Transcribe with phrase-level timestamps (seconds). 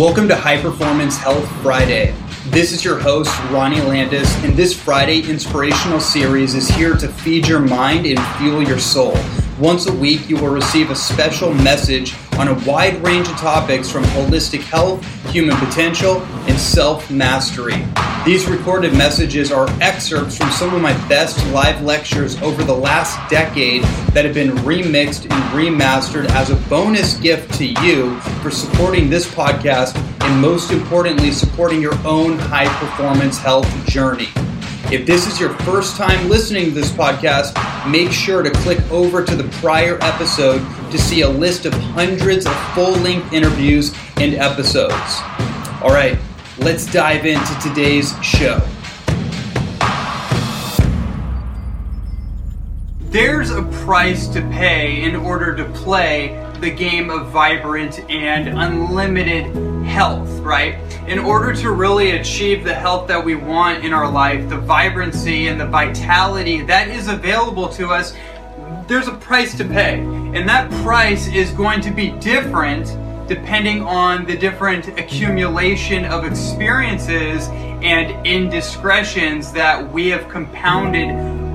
[0.00, 2.14] Welcome to High Performance Health Friday.
[2.46, 7.46] This is your host, Ronnie Landis, and this Friday inspirational series is here to feed
[7.46, 9.14] your mind and fuel your soul.
[9.58, 13.90] Once a week, you will receive a special message on a wide range of topics
[13.90, 17.84] from holistic health, human potential, and self mastery.
[18.24, 23.18] These recorded messages are excerpts from some of my best live lectures over the last
[23.30, 23.82] decade
[24.12, 29.26] that have been remixed and remastered as a bonus gift to you for supporting this
[29.26, 34.28] podcast and most importantly, supporting your own high performance health journey.
[34.92, 37.56] If this is your first time listening to this podcast,
[37.90, 40.58] make sure to click over to the prior episode
[40.90, 45.20] to see a list of hundreds of full length interviews and episodes.
[45.82, 46.18] All right,
[46.60, 48.60] let's dive into today's show.
[53.00, 59.56] There's a price to pay in order to play the game of vibrant and unlimited
[59.86, 60.74] health, right?
[61.08, 65.48] In order to really achieve the health that we want in our life, the vibrancy
[65.48, 68.14] and the vitality that is available to us,
[68.86, 70.00] there's a price to pay.
[70.00, 72.86] And that price is going to be different
[73.30, 77.46] depending on the different accumulation of experiences
[77.80, 81.10] and indiscretions that we have compounded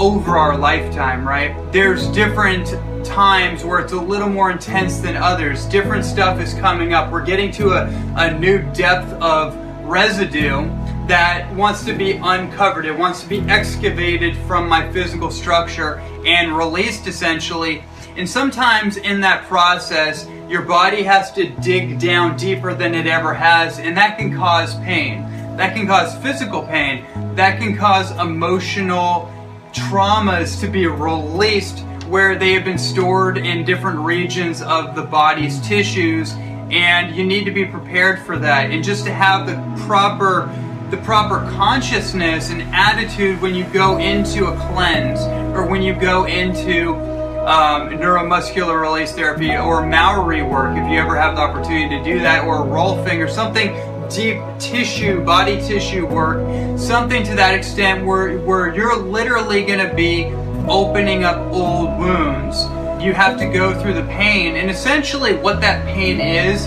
[0.00, 1.54] over our lifetime, right?
[1.72, 2.66] There's different
[3.06, 5.64] times where it's a little more intense than others.
[5.66, 7.12] Different stuff is coming up.
[7.12, 10.68] We're getting to a, a new depth of residue
[11.06, 12.84] that wants to be uncovered.
[12.84, 17.84] It wants to be excavated from my physical structure and released essentially.
[18.16, 23.32] And sometimes in that process, your body has to dig down deeper than it ever
[23.32, 25.22] has, and that can cause pain.
[25.56, 27.04] That can cause physical pain.
[27.34, 29.32] That can cause emotional
[29.72, 35.60] traumas to be released where they have been stored in different regions of the body's
[35.60, 36.32] tissues
[36.70, 40.52] and you need to be prepared for that and just to have the proper
[40.90, 45.20] the proper consciousness and attitude when you go into a cleanse
[45.56, 46.94] or when you go into
[47.50, 52.18] um, neuromuscular release therapy or Maori work if you ever have the opportunity to do
[52.20, 53.74] that or rolfing or something
[54.08, 56.38] deep tissue body tissue work
[56.78, 60.32] something to that extent where where you're literally going to be
[60.68, 62.64] opening up old wounds.
[63.02, 64.56] You have to go through the pain.
[64.56, 66.66] And essentially, what that pain is,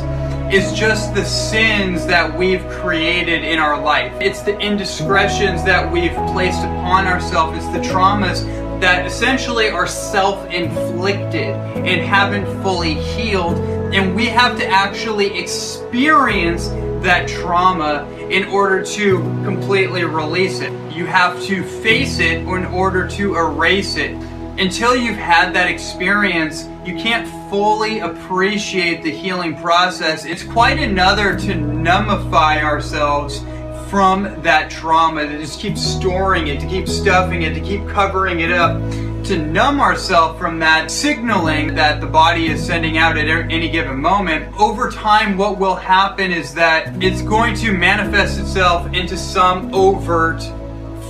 [0.54, 4.14] is just the sins that we've created in our life.
[4.20, 7.58] It's the indiscretions that we've placed upon ourselves.
[7.58, 8.44] It's the traumas
[8.84, 13.58] that essentially are self inflicted and haven't fully healed.
[13.96, 16.68] And we have to actually experience
[17.02, 20.74] that trauma in order to completely release it.
[20.92, 24.18] You have to face it in order to erase it.
[24.60, 30.26] Until you've had that experience, you can't fully appreciate the healing process.
[30.26, 33.46] It's quite another to numbify ourselves
[33.94, 38.40] from that trauma, to just keep storing it, to keep stuffing it, to keep covering
[38.40, 38.82] it up
[39.24, 44.02] to numb ourselves from that signaling that the body is sending out at any given
[44.02, 49.72] moment, over time, what will happen is that it's going to manifest itself into some
[49.76, 50.42] overt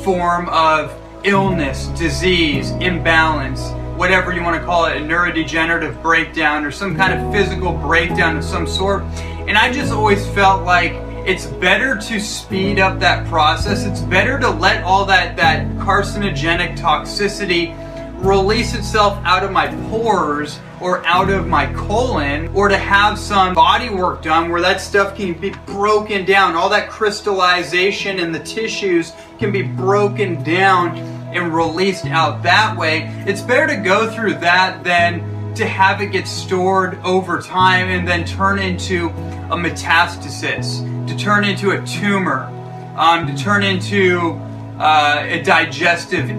[0.04, 3.62] form of illness, disease, imbalance,
[3.98, 8.36] whatever you want to call it, a neurodegenerative breakdown or some kind of physical breakdown
[8.36, 9.04] of some sort.
[9.48, 13.86] And I just always felt like it's better to speed up that process.
[13.86, 17.74] It's better to let all that, that carcinogenic toxicity
[18.22, 23.54] release itself out of my pores or out of my colon or to have some
[23.54, 28.40] body work done where that stuff can be broken down all that crystallization in the
[28.40, 30.98] tissues can be broken down
[31.36, 36.08] and released out that way it's better to go through that than to have it
[36.08, 39.08] get stored over time and then turn into
[39.50, 42.50] a metastasis to turn into a tumor
[42.96, 44.40] um, to turn into
[44.80, 46.30] uh, a digestive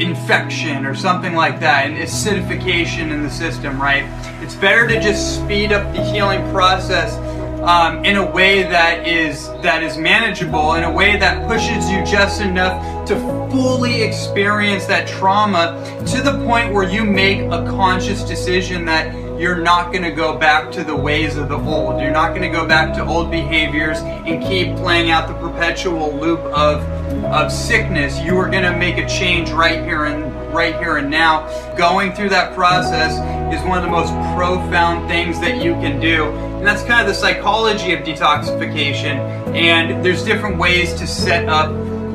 [0.00, 4.04] infection or something like that, an acidification in the system, right?
[4.42, 7.16] It's better to just speed up the healing process
[7.64, 12.04] um, in a way that is that is manageable, in a way that pushes you
[12.04, 13.16] just enough to
[13.50, 19.60] fully experience that trauma to the point where you make a conscious decision that you're
[19.60, 22.00] not going to go back to the ways of the old.
[22.00, 26.14] You're not going to go back to old behaviors and keep playing out the perpetual
[26.14, 26.82] loop of
[27.24, 28.20] of sickness.
[28.20, 31.46] You are going to make a change right here and right here and now.
[31.76, 33.18] Going through that process
[33.52, 36.30] is one of the most profound things that you can do.
[36.30, 39.16] And that's kind of the psychology of detoxification.
[39.54, 41.70] And there's different ways to set up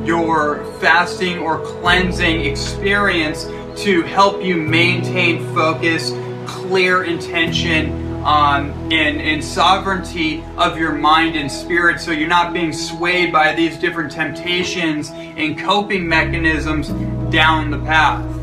[0.06, 3.44] your fasting or cleansing experience
[3.82, 6.12] to help you maintain focus
[6.46, 12.72] clear intention um, and, and sovereignty of your mind and spirit so you're not being
[12.72, 16.88] swayed by these different temptations and coping mechanisms
[17.32, 18.39] down the path.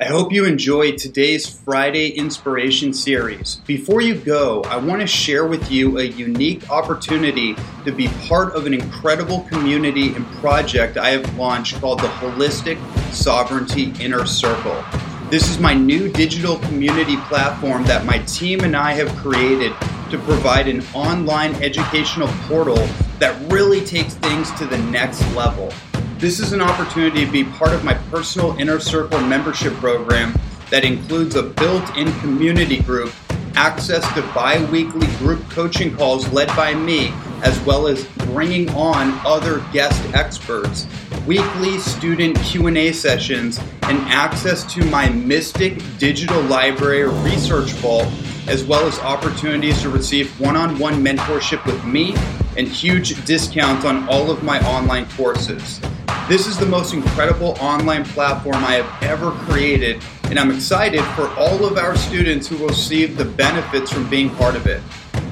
[0.00, 3.56] I hope you enjoyed today's Friday Inspiration series.
[3.66, 8.54] Before you go, I want to share with you a unique opportunity to be part
[8.54, 12.78] of an incredible community and project I have launched called the Holistic
[13.12, 14.84] Sovereignty Inner Circle.
[15.30, 19.72] This is my new digital community platform that my team and I have created
[20.12, 22.86] to provide an online educational portal
[23.18, 25.72] that really takes things to the next level.
[26.18, 30.36] This is an opportunity to be part of my personal Inner Circle membership program
[30.68, 33.12] that includes a built in community group,
[33.54, 37.12] access to bi weekly group coaching calls led by me,
[37.44, 40.88] as well as bringing on other guest experts,
[41.24, 48.12] weekly student Q&A sessions, and access to my Mystic Digital Library Research Vault,
[48.48, 52.16] as well as opportunities to receive one-on-one mentorship with me
[52.56, 55.80] and huge discounts on all of my online courses.
[56.28, 61.26] This is the most incredible online platform I have ever created, and I'm excited for
[61.38, 64.82] all of our students who will receive the benefits from being part of it.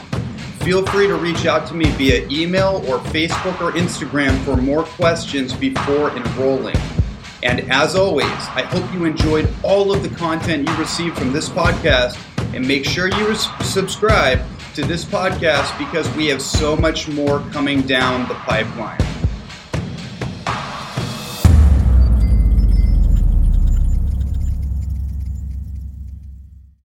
[0.61, 4.85] Feel free to reach out to me via email or Facebook or Instagram for more
[4.85, 6.77] questions before enrolling.
[7.43, 11.49] And as always, I hope you enjoyed all of the content you received from this
[11.49, 12.19] podcast.
[12.55, 14.41] And make sure you subscribe
[14.75, 19.12] to this podcast because we have so much more coming down the pipeline.